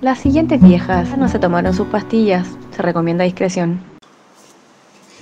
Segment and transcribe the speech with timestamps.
[0.00, 2.46] Las siguientes viejas no se tomaron sus pastillas.
[2.74, 3.80] Se recomienda discreción.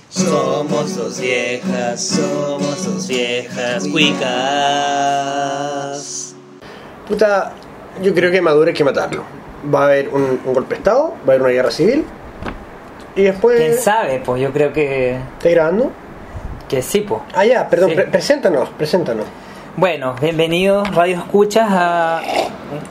[0.09, 4.35] Somos dos viejas, somos dos viejas cuicas.
[7.09, 7.53] Puta,
[8.03, 9.23] yo creo que Maduro hay que matarlo.
[9.73, 12.05] Va a haber un, un golpe de Estado, va a haber una guerra civil.
[13.17, 13.59] Y después.
[13.59, 14.21] ¿Quién sabe?
[14.25, 15.93] Pues yo creo que, ¿Estás grabando?
[16.69, 17.21] que sí, pues.
[17.35, 17.97] Ah, ya, perdón, Sí.
[17.97, 19.27] pre- preséntanos, preséntanos.
[19.77, 22.19] Bueno, bienvenidos Radio Escuchas a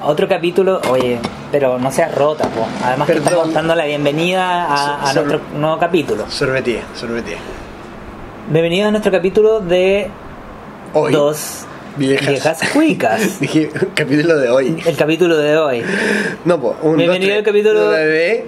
[0.02, 0.80] a otro capítulo.
[0.92, 1.18] Oye,
[1.52, 2.68] pero no seas rota, pues.
[2.84, 3.28] Además que Perdón.
[3.30, 6.26] estamos dando la bienvenida a, a nuestro nuevo capítulo.
[6.30, 7.38] Sorbetier, sorbetier.
[8.50, 10.10] Bienvenidos a nuestro capítulo de
[10.94, 11.12] Hoy.
[11.14, 11.66] Dos
[11.98, 12.28] Viejas.
[12.28, 13.40] Viejas Cuicas.
[13.42, 14.82] Dije, capítulo de hoy.
[14.86, 15.84] El capítulo de hoy.
[16.46, 18.48] No, pues, un Bienvenido al capítulo de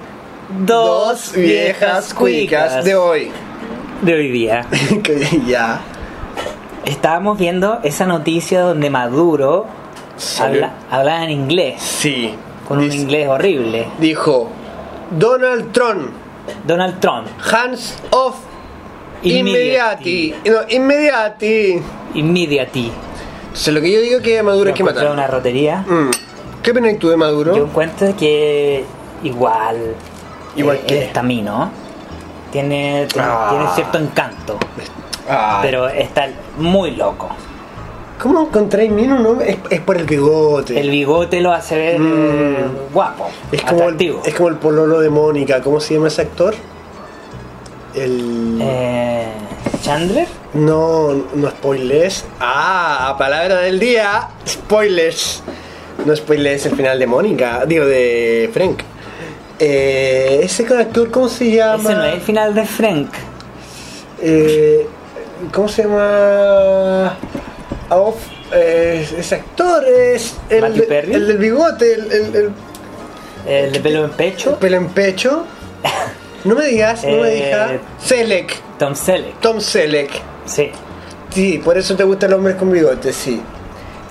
[0.65, 3.31] Dos viejas cuicas de hoy.
[4.01, 4.65] de hoy día.
[5.03, 5.81] Que ya.
[6.85, 9.65] Estábamos viendo esa noticia donde Maduro
[10.39, 12.35] habla, hablaba en inglés, Sí.
[12.67, 13.87] Con un inglés horrible.
[13.99, 14.49] Dijo:
[15.11, 16.09] Donald Trump,
[16.65, 17.27] Donald Trump.
[17.51, 18.35] hands off
[19.23, 20.35] Immediati.
[20.43, 20.49] immediati.
[20.49, 21.81] No, immediati.
[22.15, 22.91] Immediately.
[23.43, 25.11] Entonces, lo que yo digo es que Maduro hay que matar.
[25.11, 25.83] una rotería.
[25.87, 26.09] Mm.
[26.61, 27.55] ¿Qué opinas tú de Maduro?
[27.55, 28.83] Yo encuentro que
[29.23, 29.95] igual.
[30.55, 31.71] Igual eh, que- está ¿no?
[32.51, 33.47] Tiene, tiene, Ah.
[33.49, 34.57] tiene cierto encanto.
[35.29, 37.29] Ah, Pero está muy loco.
[38.19, 39.19] ¿Cómo encontráis Mino?
[39.19, 39.41] No?
[39.41, 40.79] Es, es por el bigote.
[40.79, 42.05] El bigote lo hace ver Mm.
[42.05, 42.55] eh,
[42.93, 45.61] guapo, es, como el, es como el pololo de Mónica.
[45.61, 46.55] ¿Cómo se llama ese actor?
[47.95, 48.59] El.
[48.61, 49.27] Eh,
[49.81, 50.27] Chandler.
[50.53, 52.25] No, no spoilers.
[52.39, 54.29] Ah, palabra del día.
[54.47, 55.43] Spoilers.
[56.05, 57.65] No spoilers el final de Mónica.
[57.65, 58.79] Digo, de Frank.
[59.59, 61.83] Eh, ese actor, ¿cómo se llama?
[61.83, 63.09] Ese no es el final de Frank.
[64.21, 64.87] Eh,
[65.51, 67.13] ¿Cómo se llama?
[67.89, 68.17] Off,
[68.51, 72.53] eh, ese actor es el, de- el del bigote, el, el- el-
[73.45, 74.57] El de pelo en el pecho.
[74.59, 75.45] pelo en pecho.
[76.45, 77.71] No me digas, no me Eh, digas.
[78.03, 79.39] Selec, Tom Selleck.
[79.39, 80.09] Tom Selec.
[80.45, 80.71] Sí.
[81.29, 83.41] Sí, por eso te gustan los hombres con bigote, sí.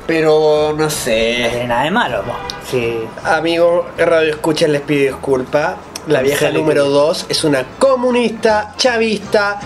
[0.07, 1.47] Pero no No sé.
[1.51, 2.33] tiene nada de malo, po.
[2.71, 3.01] Sí.
[3.25, 5.77] Amigo, Radio Escucha les pido disculpa.
[6.07, 6.55] La Tom vieja Selleck.
[6.63, 9.61] número 2 es una comunista, chavista,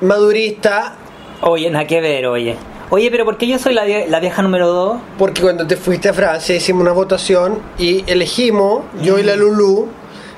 [0.00, 0.94] madurista.
[1.42, 2.56] Oye, nada que ver, oye.
[2.90, 4.98] Oye, pero ¿por qué yo soy la, vie- la vieja número 2?
[5.18, 9.88] Porque cuando te fuiste a Francia hicimos una votación y elegimos, yo y la Lulu,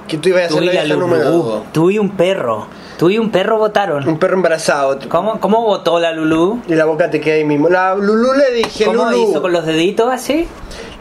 [0.09, 1.43] que tú ibas a ser la vieja número Lulú.
[1.45, 1.63] 2.
[1.73, 2.67] Tú y un perro.
[2.99, 4.07] Tú y un perro votaron.
[4.07, 4.99] Un perro embarazado.
[5.09, 6.61] ¿Cómo, cómo votó la Lulú?
[6.67, 7.69] Y la boca te queda ahí mismo.
[7.69, 9.31] La Lulu le dije, ¿Cómo Lulu.
[9.31, 10.49] hizo con los deditos así?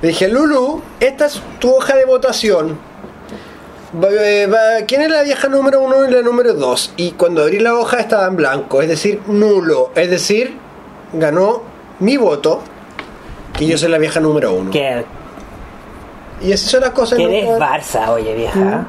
[0.04, 2.78] Le dije, Lulu, esta es tu hoja de votación.
[4.04, 4.48] Eh,
[4.88, 6.94] ¿Quién es la vieja número uno y la número dos?
[6.96, 9.90] Y cuando abrí la hoja estaba en blanco, es decir, nulo.
[9.96, 10.56] Es decir,
[11.14, 11.62] ganó
[12.00, 12.62] mi voto,
[13.54, 14.72] que yo soy la vieja número uno.
[14.72, 15.04] Que,
[16.42, 17.18] Y esas son las cosas.
[17.18, 17.30] que ¿no?
[17.32, 18.86] eres Barça, oye, vieja.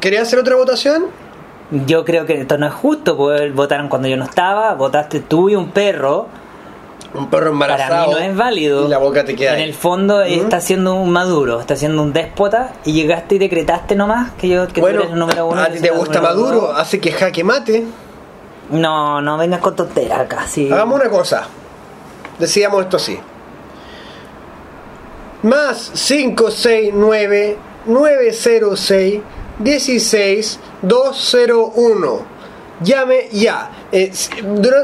[0.00, 1.06] ¿Querías hacer otra votación?
[1.86, 5.48] Yo creo que esto no es justo, porque votaron cuando yo no estaba, votaste tú
[5.48, 6.26] y un perro.
[7.14, 8.08] Un perro Para embarazado.
[8.08, 8.86] mí no es válido.
[8.86, 9.62] Y la boca te queda En ahí.
[9.64, 10.22] el fondo ¿Mm?
[10.28, 14.66] está siendo un maduro, está siendo un déspota y llegaste y decretaste nomás que yo
[14.68, 15.60] que bueno, tú eres el número uno.
[15.60, 17.84] a ti te gusta Maduro, hace que jaque mate.
[18.70, 20.70] No, no vengas con tonteras acá, sí.
[20.70, 21.46] Hagamos una cosa.
[22.38, 23.18] Decíamos esto así.
[25.42, 29.20] Más 569 906
[29.58, 32.39] 16 201.
[32.82, 33.70] Llame ya.
[33.92, 34.10] Eh,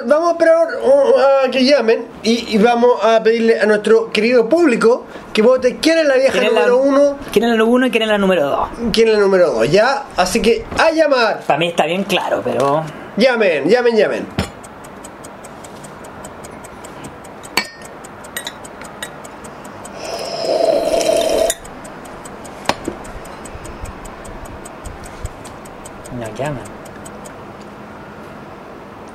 [0.07, 4.49] vamos a esperar uh, a que llamen y, y vamos a pedirle a nuestro querido
[4.49, 7.56] público que vote quién es la vieja ¿Quién es la- número uno, ¿Quién es la
[7.56, 8.69] número uno y quién es la número dos?
[8.93, 9.71] quién es la número dos.
[9.71, 11.41] Ya, así que a llamar.
[11.47, 12.83] Para mí está bien claro, pero
[13.17, 14.27] Llamen, llamen, llamen.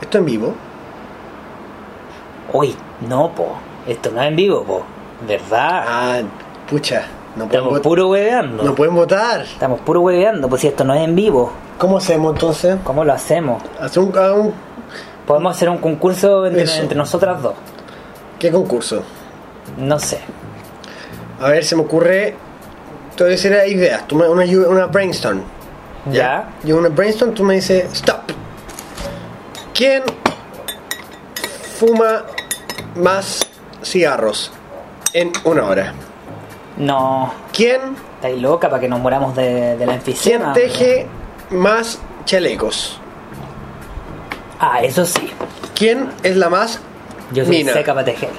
[0.02, 0.54] Esto en vivo.
[2.54, 2.76] Uy,
[3.08, 3.54] no, po.
[3.88, 4.84] Esto no es en vivo, po.
[5.28, 5.84] ¿Verdad?
[5.88, 6.20] Ah,
[6.70, 7.06] pucha.
[7.36, 8.62] No Estamos puro hueveando.
[8.64, 9.42] no pueden votar.
[9.42, 12.78] Estamos puro hueveando, pues si esto no es en vivo, ¿Cómo hacemos entonces?
[12.84, 13.64] ¿cómo lo hacemos?
[13.80, 14.54] Hacer un, a un-
[15.26, 17.54] Podemos hacer un concurso entre, entre nosotras dos.
[18.38, 19.02] ¿Qué concurso?
[19.78, 20.20] No sé.
[21.40, 22.36] A ver, se me ocurre.
[23.16, 24.06] Te voy a decir ideas.
[24.08, 25.42] Tú me, una, una brainstorm.
[26.12, 26.50] ¿Ya?
[26.64, 28.31] Yo una brainstorm, tú me dices, stop.
[29.82, 30.04] ¿Quién
[31.80, 32.22] fuma
[32.96, 33.48] más
[33.84, 34.52] cigarros
[35.12, 35.94] en una hora?
[36.78, 37.34] No.
[37.52, 37.82] ¿Quién,
[38.18, 40.54] ¿Estáis loca para que nos moramos de, de la quién enfisema?
[40.54, 41.08] teje
[41.50, 43.00] más chalecos?
[44.60, 45.32] Ah, eso sí.
[45.74, 46.80] ¿Quién es la más
[47.32, 47.74] Yo soy mina?
[47.74, 48.30] seca para tejer.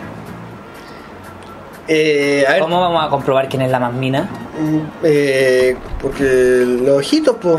[1.89, 4.29] Eh, a ver, ¿Cómo vamos a comprobar quién es la más mina?
[4.61, 7.57] Mm, eh, porque los ojitos, pues.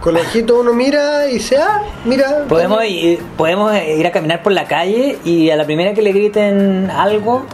[0.00, 2.44] Con ojitos uno mira y dice, ah, mira.
[2.48, 6.12] Podemos ir, podemos ir a caminar por la calle y a la primera que le
[6.12, 7.44] griten algo,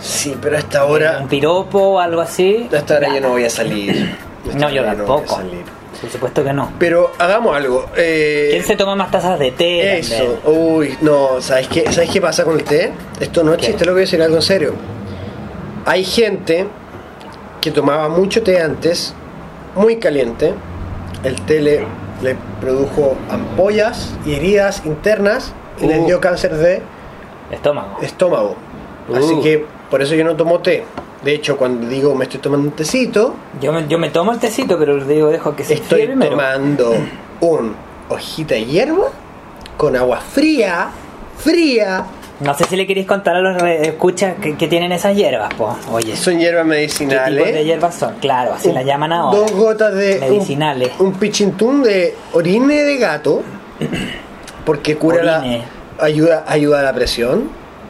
[0.00, 1.18] Sí, pero a esta hora.
[1.22, 2.68] un piropo o algo así.
[2.72, 4.16] A esta hora yo no voy a salir.
[4.54, 5.40] No, yo tampoco.
[6.00, 6.70] Por supuesto que no.
[6.78, 7.86] Pero hagamos algo.
[7.96, 9.98] Eh, ¿Quién se toma más tazas de té?
[9.98, 12.92] Eso, uy, no, ¿sabes qué, ¿sabes qué pasa con el té?
[13.18, 14.74] Esto no es chiste, lo voy a decir algo en serio.
[15.84, 16.68] Hay gente
[17.60, 19.14] que tomaba mucho té antes,
[19.74, 20.54] muy caliente.
[21.26, 21.84] El té le,
[22.22, 26.06] le produjo ampollas y heridas internas y les Uh.
[26.06, 26.82] dio cáncer de
[27.50, 27.98] Estómago.
[28.00, 28.54] estómago.
[29.14, 29.42] Así Uh.
[29.42, 30.84] que por eso yo no tomo té.
[31.24, 34.38] De hecho, cuando digo me estoy tomando un tecito, Yo me, yo me tomo el
[34.38, 36.94] tecito, pero digo, dejo que se estoy tomando
[37.40, 37.74] un
[38.08, 39.08] hojita de hierba
[39.76, 40.90] con agua fría,
[41.38, 42.04] fría.
[42.40, 45.74] No sé si le queréis contar a los escuchas que, que tienen esas hierbas, pues.
[45.90, 47.38] Oye, Son hierbas ¿qué medicinales.
[47.44, 48.14] tipos de hierbas son?
[48.20, 49.38] Claro, así las llaman ahora.
[49.38, 50.92] Dos gotas de Medicinales.
[50.98, 53.42] Un, un pichintún de orine de gato,
[54.66, 55.62] porque cura Orine.
[55.98, 57.48] la ayuda ayuda a la presión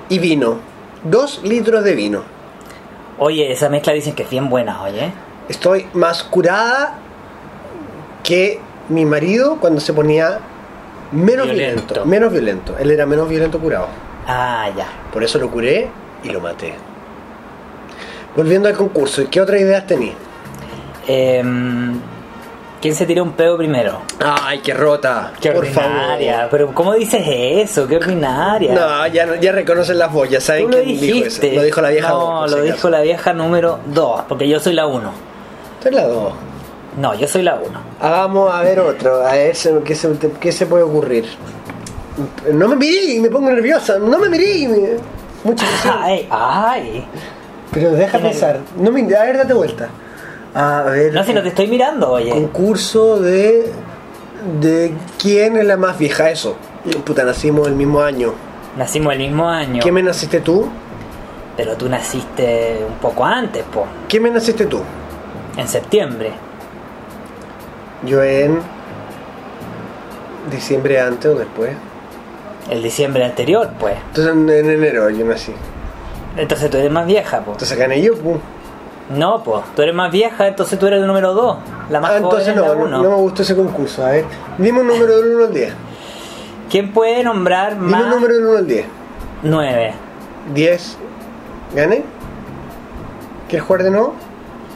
[0.08, 0.58] y vino,
[1.02, 2.22] dos litros de vino.
[3.18, 5.10] Oye, esa mezcla dicen que es bien buena, oye.
[5.48, 6.98] Estoy más curada
[8.22, 10.38] que mi marido cuando se ponía
[11.12, 11.54] menos Violento.
[11.94, 12.76] violento, menos violento.
[12.78, 13.88] Él era menos violento curado.
[14.26, 14.86] Ah, ya.
[15.12, 15.88] Por eso lo curé
[16.22, 16.74] y lo maté.
[18.34, 20.12] Volviendo al concurso, ¿qué otras ideas tenía?
[21.06, 21.98] Em,
[22.82, 24.00] ¿Quién se tiró un pedo primero?
[24.20, 25.32] Ay, qué rota.
[25.40, 26.34] Qué por ordinaria.
[26.34, 26.48] favor.
[26.50, 27.86] Pero ¿cómo dices eso?
[27.88, 28.74] Qué ordinaria.
[28.74, 31.14] No, ya, ya reconocen las Tú saben lo quién dijo eso.
[31.14, 31.54] dijiste.
[31.54, 34.86] Lo dijo la vieja No, lo dijo la vieja número 2, porque yo soy la
[34.86, 35.10] 1.
[35.78, 36.32] Esta es la dos.
[36.98, 37.64] No, yo soy la 1.
[38.00, 39.52] Hagamos a ver otro, a ver
[39.84, 41.24] qué se, qué se puede ocurrir.
[42.52, 43.98] No me miré, me pongo nerviosa.
[43.98, 44.68] No me miré.
[44.68, 45.66] me- Mucha.
[46.02, 47.06] Ay, ay.
[47.72, 48.60] Pero deja pensar.
[48.78, 49.88] No me, a ver, date vuelta.
[50.54, 51.12] A ver.
[51.12, 52.30] No, si no te estoy mirando, oye.
[52.30, 53.70] Concurso de.
[54.60, 56.56] de quién es la más vieja, eso.
[57.04, 58.32] Puta, nacimos el mismo año.
[58.76, 59.82] Nacimos el mismo año.
[59.82, 60.68] ¿Qué me naciste tú?
[61.56, 63.86] Pero tú naciste un poco antes, po.
[64.08, 64.80] ¿Qué me naciste tú?
[65.56, 66.30] En septiembre.
[68.04, 68.60] Yo en.
[70.50, 71.70] diciembre antes o después.
[72.70, 73.96] El diciembre anterior, pues.
[74.08, 75.52] Entonces en, en enero yo nací.
[76.36, 77.52] Entonces tú eres más vieja, po.
[77.52, 78.38] Entonces gané yo, pum.
[79.10, 79.62] No, po.
[79.76, 81.56] Tú eres más vieja, entonces tú eres el número 2.
[81.90, 83.02] La más Ah, entonces joven no, la no, uno.
[83.02, 84.04] no me gustó ese concurso.
[84.04, 84.24] A ver,
[84.58, 85.72] dime un número del 1 al 10.
[86.68, 88.86] ¿Quién puede nombrar Dime un más número del 1 al 10.
[89.44, 89.94] 9?
[90.54, 90.98] 10.
[91.76, 92.02] ¿Gané?
[93.48, 94.14] ¿Quieres jugar de nuevo?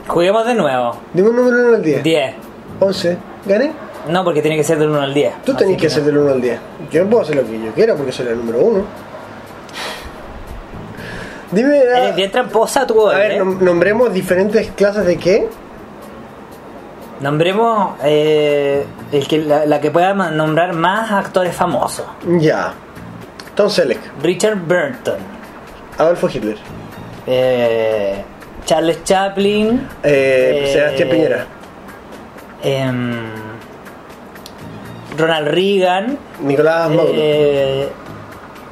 [0.07, 0.97] Juguemos de nuevo.
[1.13, 2.03] Dime un número del 1 al 10.
[2.05, 2.35] 10.
[2.79, 3.19] 11.
[3.47, 3.73] ¿Gané?
[4.09, 5.43] No, porque tiene que ser del 1 al 10.
[5.45, 6.05] Tú tenés que no.
[6.07, 6.61] del 1 al 10.
[6.91, 8.85] Yo no puedo hacer lo que yo quiera porque soy el número 1.
[11.53, 11.79] Dime.
[11.79, 13.41] Eres bien tramposa tú, a ver, ¿eh?
[13.41, 15.49] nom- nombremos diferentes clases de qué.
[17.21, 22.07] Nombremos eh, el que, la, la que pueda nombrar más actores famosos.
[22.39, 22.73] Ya.
[23.55, 25.19] Tom Selleck, Richard Burton,
[25.99, 26.57] Adolfo Hitler,
[27.27, 28.23] eh,
[28.65, 31.47] Charles Chaplin, eh, Eh, Sebastián Piñera,
[32.63, 33.19] em,
[35.21, 36.19] Ronald Reagan.
[36.43, 37.89] Nicolás Maduro, eh,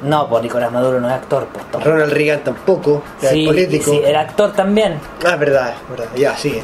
[0.01, 1.83] no, pues Nicolás Maduro no es actor, pues.
[1.83, 3.91] Ronald Reagan tampoco, era Sí, político.
[3.91, 4.95] sí, era actor también.
[5.25, 6.07] Ah, verdad, verdad.
[6.15, 6.63] Ya, sigue.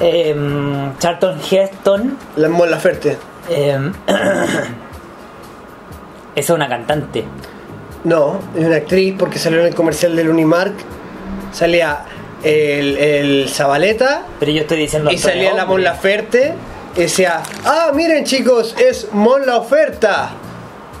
[0.00, 2.16] Em, Charlton Heston.
[2.36, 3.16] La Mon Laferte.
[3.50, 4.68] em, esa
[6.34, 7.24] es una cantante.
[8.04, 10.72] No, es una actriz porque salió en el comercial del Unimark.
[11.52, 12.00] Salía
[12.44, 15.82] el, el Zabaleta Pero yo estoy diciendo y salía la Mon.
[15.82, 16.54] Laferte.
[17.64, 20.30] Ah, miren chicos, es Mon la oferta.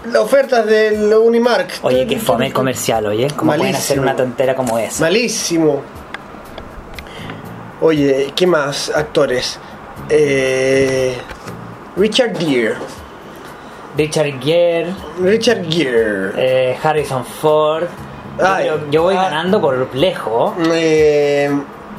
[0.06, 1.80] Las ofertas del Unimark.
[1.82, 3.28] Oye, que fome el comercial, oye.
[3.34, 5.02] ¿Cómo pueden hacer una tontera como esa?
[5.02, 5.82] Malísimo.
[7.80, 9.58] Oye, ¿qué más actores?
[10.08, 11.16] Eh,
[11.96, 12.76] Richard Gere.
[13.96, 16.30] Richard Gere, Richard Gere.
[16.36, 17.84] eh, Harrison Ford.
[18.38, 19.22] Yo, Ay, yo voy ah.
[19.24, 20.52] ganando por lejos.
[20.72, 21.50] Eh,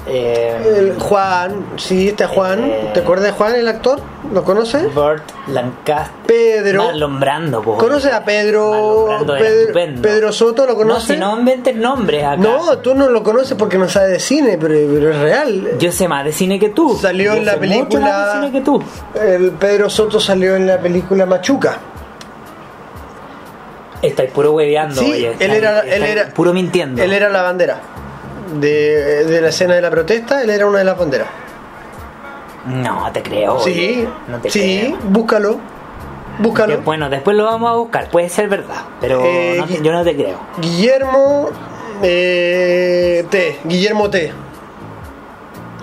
[0.08, 2.64] Eh, el Juan, sí, este Juan.
[2.64, 2.92] Eh.
[2.94, 4.00] ¿Te acuerdas de Juan, el actor?
[4.34, 4.94] ¿Lo conoces?
[4.96, 6.16] Burt Lancaster.
[6.26, 6.86] Pedro.
[6.86, 7.78] Marlon Brando, po.
[7.78, 9.06] ¿Conoces a Pedro?
[9.06, 9.36] Brando
[10.02, 11.16] Pedro, Soto, ¿lo No, conoces?
[11.16, 12.38] si no inventes nombres acá.
[12.38, 15.70] No, tú no lo conoces porque no sabes de cine, pero, pero es real.
[15.80, 16.98] Yo sé más de cine que tú.
[17.00, 18.84] Salió Yo en la sé mucho película- más de cine que tú.
[19.22, 21.78] El Pedro Soto salió en la película Machuca.
[24.02, 25.28] Estáis puro hueveando, Sí, oye.
[25.28, 27.02] él estáis- era, él era puro mintiendo.
[27.04, 27.80] Él era la bandera.
[28.54, 31.28] De, de la escena de la protesta, él era una de las banderas.
[32.66, 33.60] No te creo.
[33.60, 34.98] Sí, No te sí, creo.
[35.10, 35.58] búscalo.
[36.40, 36.82] Búscalo.
[36.82, 38.10] Bueno, después lo vamos a buscar.
[38.10, 40.38] Puede ser verdad, pero Eh, no te- yo no te creo.
[40.60, 41.50] Guillermo
[42.02, 43.60] eh, T.
[43.66, 44.32] Guillermo T.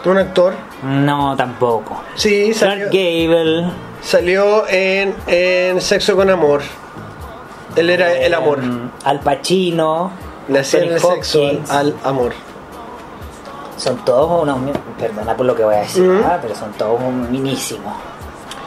[0.04, 0.54] un actor.
[0.84, 2.00] No, tampoco.
[2.14, 3.70] Sí, salió, Gable.
[4.02, 6.62] salió en, en Sexo con Amor.
[7.74, 8.60] Él era el amor.
[8.62, 10.10] em, Al Pacino.
[10.48, 12.32] Le hacían el sexo al amor.
[13.76, 14.58] Son todos unos.
[14.98, 16.22] Perdona por lo que voy a decir.
[16.24, 16.38] ¿ah?
[16.40, 17.92] pero son todos minísimos.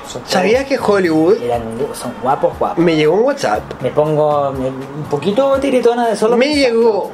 [0.07, 1.61] Son todos- ¿Sabías que Hollywood eran,
[1.93, 2.83] son guapos, guapos.
[2.83, 3.61] me llegó un WhatsApp?
[3.81, 6.35] Me pongo me- un poquito tiritona de solo.
[6.37, 7.11] Me llegó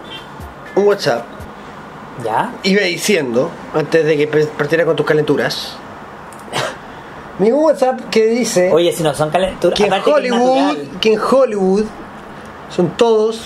[0.75, 1.23] un WhatsApp.
[2.23, 2.53] ¿Ya?
[2.63, 5.75] Iba diciendo, antes de que partiera con tus calenturas.
[7.39, 9.77] Me llegó un WhatsApp que dice Oye, si no son calenturas.
[9.77, 11.83] que en que Hollywood, que en Hollywood
[12.73, 13.41] son todos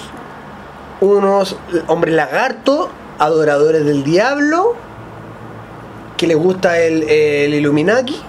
[1.02, 1.56] unos
[1.88, 2.90] hombres lagarto,
[3.20, 4.76] adoradores del diablo,
[6.18, 8.20] que les gusta el, el Illuminati,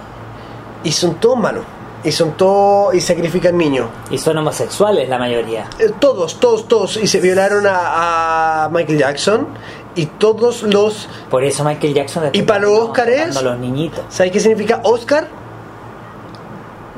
[0.83, 1.63] y son todos malos.
[2.03, 2.95] Y son todos.
[2.95, 3.87] y sacrifican niños.
[4.09, 5.67] Y son homosexuales la mayoría.
[5.77, 6.97] Eh, Todos, todos, todos.
[6.97, 9.47] Y se violaron a, a Michael Jackson.
[9.93, 11.07] Y todos los.
[11.29, 12.29] Por eso Michael Jackson.
[12.33, 13.39] ¿Y para los Óscares?
[13.43, 14.03] los niñitos.
[14.09, 15.27] ¿Sabes qué significa Oscar?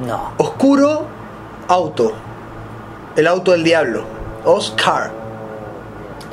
[0.08, 0.32] No.
[0.38, 1.06] Oscuro
[1.68, 2.14] auto.
[3.18, 4.04] El auto del diablo.
[4.46, 5.12] Oscar.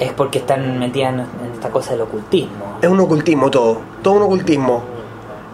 [0.00, 2.78] Es porque están metidas en, esta cosa del ocultismo.
[2.82, 3.78] Es un ocultismo todo.
[4.02, 4.82] Todo un ocultismo.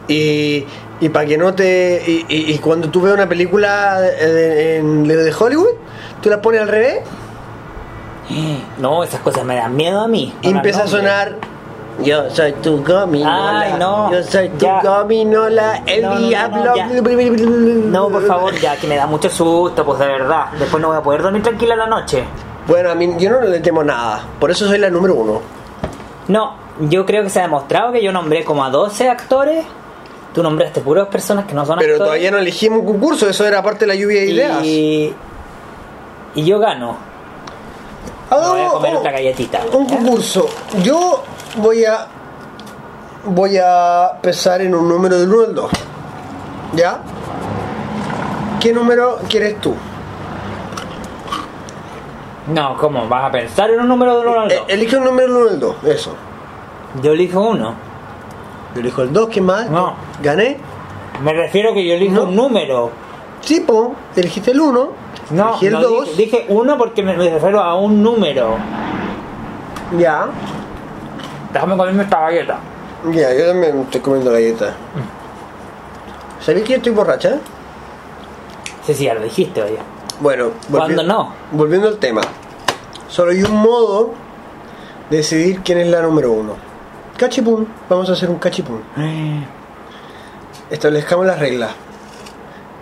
[0.08, 0.64] Y,
[1.00, 2.00] y para que no te.
[2.06, 5.74] Y, y- y cuando tú ves una película de, de- en- de Hollywood,
[6.22, 7.00] tú la pones al revés
[8.78, 10.32] No, esas cosas me dan miedo a mí.
[10.42, 11.34] y empieza a sonar.
[12.02, 13.60] Yo soy tu gominola.
[13.60, 14.12] Ay, no.
[14.12, 14.80] Yo soy tu Ya.
[14.82, 16.74] gominola, el No, no, diablo.
[16.76, 18.06] no.
[18.06, 20.48] No, por favor, ya, que me da mucho susto, pues de verdad.
[20.58, 22.22] Después no voy a poder dormir tranquila la noche.
[22.66, 24.24] Bueno, a mí yo no le temo nada.
[24.40, 25.40] Por eso soy la número uno.
[26.28, 29.64] No, yo creo que se ha demostrado que yo nombré como a 12 actores.
[30.34, 32.08] Tú nombraste puras personas que no son Pero actores.
[32.08, 34.64] todavía no elegimos un concurso, eso era parte de la lluvia de ideas.
[34.64, 35.14] y,
[36.34, 36.96] y yo gano.
[38.30, 39.60] Me voy a comer un- otra galletita.
[39.72, 40.46] Un concurso.
[40.82, 41.22] Yo
[41.58, 42.06] voy a.
[43.24, 45.70] Voy a pensar en un número del 1 al 2.
[46.74, 46.98] ¿Ya?
[48.60, 49.74] ¿Qué número quieres tú?
[52.48, 53.08] No, ¿cómo?
[53.08, 54.64] ¿Vas a pensar en un número de uno al Eh, dos?
[54.68, 55.76] elige un número del 1 al 2.
[55.84, 56.14] Eso.
[57.02, 57.74] Yo elijo uno.
[58.74, 59.68] Yo elijo el 2, ¿qué más?
[59.68, 59.94] No.
[60.22, 60.58] ¿Gané?
[61.22, 62.22] Me refiero que yo elijo No.
[62.24, 62.90] un número.
[63.40, 63.94] Sí, po.
[64.14, 64.88] Elegiste el 1.
[65.30, 66.04] No, Elegí el no 2.
[66.04, 68.56] dije, dije uno porque me, me refiero a un número.
[69.98, 70.26] Ya.
[71.52, 72.58] Déjame comerme esta galleta.
[73.10, 74.74] Ya, yo también estoy comiendo galletas.
[76.40, 77.38] ¿Sabéis que yo estoy borracha?
[78.84, 79.78] Sí, sí, ya lo dijiste, oye.
[80.20, 81.32] Bueno, ¿Cuándo no?
[81.52, 82.22] Volviendo al tema.
[83.08, 84.12] Solo hay un modo
[85.10, 86.54] de decidir quién es la número uno.
[87.16, 87.66] Cachipún.
[87.88, 88.82] Vamos a hacer un cachipún.
[90.70, 91.70] Establezcamos las reglas.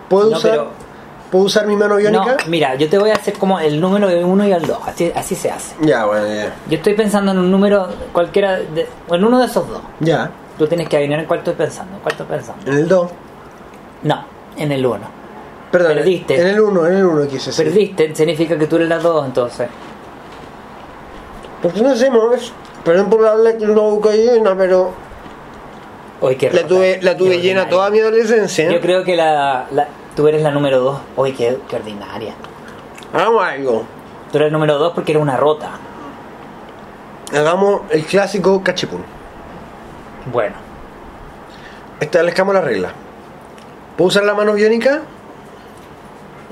[0.09, 0.85] ¿Puedo, No, usar, pero-
[1.31, 2.37] ¿Puedo usar mi mano No, biónica?
[2.47, 4.77] mira, yo te voy a hacer como el número de uno y el dos.
[4.85, 5.75] Así, así se hace.
[5.81, 6.55] Ya, bueno, ya.
[6.69, 9.81] Yo estoy pensando en un número cualquiera, de, en uno de esos dos.
[9.99, 10.31] Ya.
[10.57, 11.95] Tú tienes que adivinar en cuál estoy pensando.
[11.95, 12.71] ¿En cuál estoy pensando?
[12.71, 13.11] En el 2.
[14.03, 14.23] No,
[14.55, 15.14] en el uno.
[15.77, 15.95] Perdón.
[15.97, 16.39] Perdiste.
[16.41, 17.65] En el 1, en el 1 quise decir.
[17.65, 19.67] Perdiste, significa que tú eres la dos entonces.
[21.61, 22.53] ¿Por qué no hacemos?
[22.85, 24.93] Perdón por hablar que no llena, pero
[26.21, 28.71] Hoy que la tuve, la tuve llena toda mi adolescencia.
[28.71, 30.99] Yo creo que la, la- tú eres la número dos.
[31.17, 32.35] Hoy qué, qué ordinaria.
[33.13, 33.83] Hagamos algo.
[34.31, 35.71] Tú eres el número dos porque eres una rota.
[37.33, 39.03] Hagamos el clásico cachipún.
[40.31, 40.55] Bueno,
[41.99, 42.93] Establezcamos la regla.
[43.97, 45.01] ¿Puedo usar la mano biónica?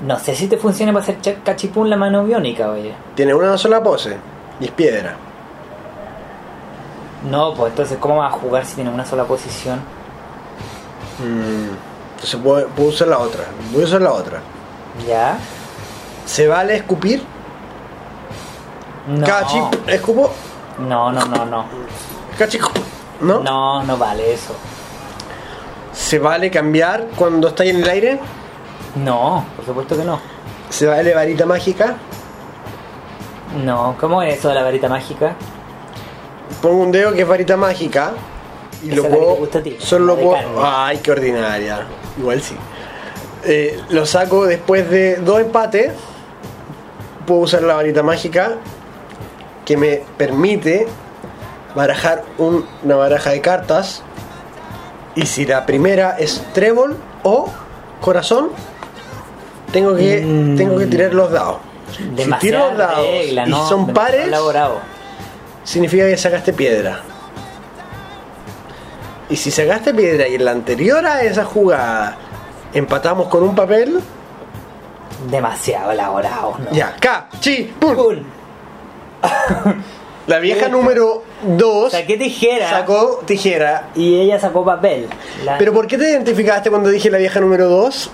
[0.02, 2.94] No sé si te funciona para hacer cachipún la mano biónica, oye.
[3.14, 4.16] Tiene una sola pose
[4.60, 5.16] y es piedra.
[7.30, 9.78] No, pues entonces, ¿cómo vas a jugar si tienes una sola posición?
[11.20, 11.70] Mm,
[12.16, 13.44] Entonces puedo, puedo usar la otra.
[13.72, 14.40] Voy a usar la otra.
[15.08, 15.38] ¿Ya?
[16.26, 17.22] ¿Se vale escupir?
[19.08, 19.26] No.
[19.26, 20.32] Cachip, escupo.
[20.78, 21.64] No, no, no, no.
[22.38, 22.70] Cachico.
[23.20, 23.40] ¿No?
[23.40, 24.54] No, no vale eso.
[25.92, 28.20] ¿Se vale cambiar cuando está en el aire?
[28.96, 30.18] No, por supuesto que no.
[30.70, 31.94] ¿Se vale varita mágica?
[33.64, 35.34] No, ¿cómo es eso de la varita mágica?
[36.60, 38.12] Pongo un dedo que es varita mágica
[38.82, 39.32] y Esa lo puedo.
[39.34, 40.32] te gusta a ti, solo lo puedo.
[40.32, 40.50] carne.
[40.62, 41.80] Ay, qué ordinaria.
[42.18, 42.56] Igual sí.
[43.44, 45.92] Eh, lo saco después de dos empates.
[47.26, 48.52] Puedo usar la varita mágica
[49.64, 50.86] que me permite
[51.74, 54.02] barajar un- una baraja de cartas.
[55.14, 57.48] Y si la primera es trébol o
[58.00, 58.50] corazón,
[59.74, 60.56] tengo que, Mm.
[60.56, 61.56] tengo que tirar los dados.
[62.16, 63.68] si tiro los dados regla, y ¿no?
[63.68, 64.78] son pares, elaborado.
[65.64, 67.00] significa que sacaste piedra.
[69.28, 72.16] Y si sacaste piedra y en la anterior a esa jugada
[72.72, 74.00] empatamos con un papel,
[75.30, 76.70] Demasiado elaborado, ¿no?
[76.72, 77.94] ya, K, chi, pum.
[77.96, 78.16] Pum.
[80.26, 83.88] La vieja número 2 Saqué tijera sacó tijera.
[83.94, 85.08] y ella sacó papel.
[85.44, 88.10] La- ¿Pero por qué te identificaste cuando dije la vieja número 2?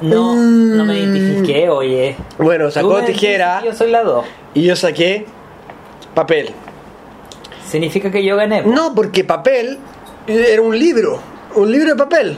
[0.00, 2.16] No, no me identifiqué, oye.
[2.38, 4.24] Bueno, sacó tijera identificas, Yo soy la 2.
[4.54, 5.26] y yo saqué
[6.14, 6.50] papel.
[7.68, 8.62] Significa que yo gané.
[8.62, 9.78] No, porque papel
[10.26, 11.18] era un libro,
[11.54, 12.36] un libro de papel.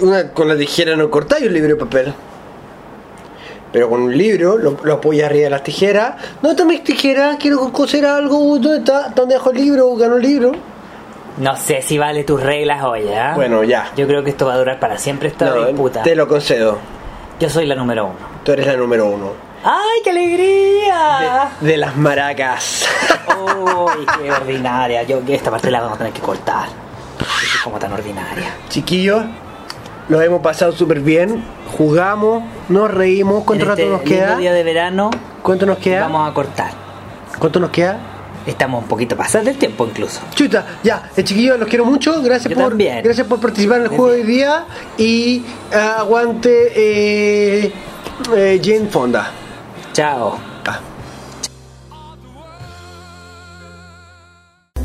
[0.00, 2.14] Una- con la tijera no cortáis un libro de papel.
[3.72, 6.14] Pero con un libro lo, lo apoyas arriba de las tijeras.
[6.40, 7.36] ¿Dónde están mis tijeras?
[7.38, 8.38] Quiero coser algo.
[8.58, 9.08] ¿Dónde está?
[9.14, 9.94] ¿Dónde dejo el libro?
[9.96, 10.52] ¿Ganó el libro?
[11.38, 13.16] No sé si vale tus reglas, oye.
[13.18, 13.32] ¿ah?
[13.34, 13.90] Bueno, ya.
[13.96, 16.02] Yo creo que esto va a durar para siempre esta No, disputa.
[16.02, 16.78] te lo concedo.
[17.38, 18.16] Yo soy la número uno.
[18.44, 19.32] Tú eres la número uno.
[19.62, 21.50] ¡Ay, qué alegría!
[21.60, 22.86] De, de las maracas.
[23.36, 25.02] ¡Uy, qué ordinaria!
[25.02, 26.68] Yo, esta parte la vamos a tener que cortar.
[27.20, 28.54] Es como tan ordinaria.
[28.68, 29.24] Chiquillos,
[30.08, 31.44] lo hemos pasado súper bien.
[31.76, 33.44] Jugamos, nos reímos.
[33.44, 34.36] ¿Cuánto En rato este nos queda?
[34.36, 35.10] día de verano
[35.42, 36.02] ¿Cuánto nos queda?
[36.02, 36.70] vamos a cortar.
[37.38, 37.98] ¿Cuánto nos queda?
[38.46, 40.20] Estamos un poquito pasados del tiempo incluso.
[40.34, 42.22] Chuta, ya, eh, chiquillos, los quiero mucho.
[42.22, 43.02] Gracias Yo por también.
[43.02, 44.66] gracias por participar en el juego de hoy día.
[44.96, 47.72] Y ah, aguante eh,
[48.36, 49.32] eh, Jane Fonda.
[49.92, 50.38] Chao.
[50.66, 50.80] Ah.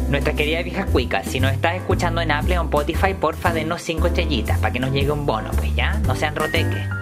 [0.09, 3.81] Nuestra querida vieja cuica, si nos estás escuchando en Apple o en Spotify, porfa denos
[3.81, 7.00] 5 estrellitas para que nos llegue un bono, pues ya, no sean roteques.